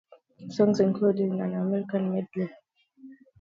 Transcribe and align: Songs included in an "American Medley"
Songs 0.49 0.79
included 0.79 1.27
in 1.27 1.41
an 1.41 1.53
"American 1.53 2.11
Medley" 2.11 2.49